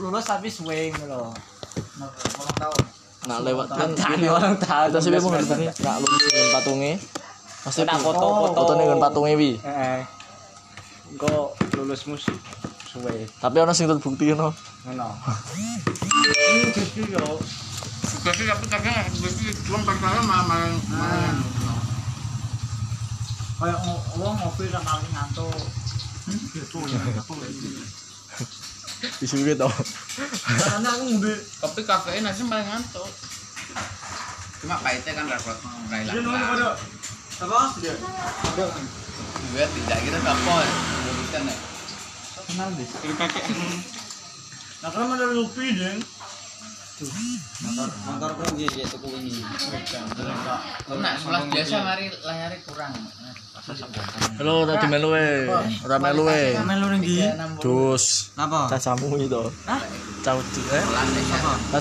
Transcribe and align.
lulus 0.00 0.24
tapi 0.28 0.48
swing 0.48 0.92
loh. 1.08 1.32
Ulang 1.98 2.56
tahun. 2.60 2.82
Nak 3.26 3.40
lewat 3.42 3.66
kan 3.74 3.90
tani 3.96 4.26
orang 4.30 4.54
tahu 4.54 4.86
kita 4.92 4.98
sih 5.02 5.10
mau 5.10 5.34
ngerti 5.34 5.66
nak 5.82 5.96
lulus 5.98 6.22
dengan 6.30 6.48
patungnya 6.54 6.94
pasti 7.66 7.82
Nak 7.82 7.98
foto-foto. 7.98 8.54
foto 8.54 8.72
dengan 8.78 8.98
patungnya 9.02 9.34
wi 9.34 9.58
eh 9.66 10.00
engko 11.10 11.58
lulus 11.74 12.06
musik. 12.06 12.38
Suwe. 12.86 13.26
Tapi 13.42 13.56
orang 13.58 13.74
sing 13.74 13.90
terbukti 13.90 14.30
no 14.30 14.54
ngono. 14.86 15.08
Ini 16.30 16.70
justru 16.70 17.02
yo. 17.10 17.42
Tapi 18.22 18.42
tapi 18.46 18.64
tapi 18.70 18.88
tapi 18.94 19.46
cuma 19.66 19.94
malah 19.98 20.22
malah. 20.46 20.70
kayak 23.56 23.78
wong 24.20 24.36
ngopi 24.36 24.68
paling 24.68 25.12
ngantuk 25.16 25.48
disuruh 29.22 29.44
gitu. 29.48 29.68
Karena 30.44 30.88
aku 30.92 31.02
ngombe 31.08 31.34
Tapi 31.36 31.80
kafein 31.84 32.26
aja 32.26 32.42
malah 32.44 32.64
ngantuk. 32.64 33.08
Cuma 34.64 34.76
pahitnya 34.80 35.12
kan 35.16 35.26
repot 35.28 35.56
mulai 35.62 36.02
dia 36.08 36.20
nunggu 36.20 36.46
pada 36.46 36.68
apa? 37.44 37.60
Dia 37.80 37.94
Gue 39.46 39.64
tidak 39.64 39.98
kira 40.02 40.18
apa 40.20 40.54
Bukan 41.06 41.42
ya. 41.46 41.56
kenal 42.46 42.68
deh. 42.74 42.88
Ini 42.88 43.14
pakai 43.16 43.42
nah 44.84 44.92
kalau 44.92 45.08
ada 45.08 45.32
lupi 45.32 45.72
deh 45.72 45.96
motor 48.08 48.30
kok 48.40 48.48
nggih 48.56 48.70
ya 48.72 48.86
tuku 48.88 49.08
Nah, 50.86 51.18
sebelas 51.18 51.42
biasa 51.50 51.76
mari 51.82 52.06
layarnya 52.22 52.58
kurang. 52.62 52.94
halo 54.38 54.62
tadi 54.62 54.86
melu 54.86 55.10
eh 55.18 55.50
ora 55.82 55.98
melu 55.98 56.22
melu 56.62 56.86
ning 56.94 57.02
ndi 57.02 57.18
dus 57.58 58.30
napa? 58.38 58.70
Cacamu 58.70 59.18
itu. 59.18 59.42
Hah? 59.66 59.82
cau 60.22 60.38
eh? 60.42 60.84
Tas 60.86 61.10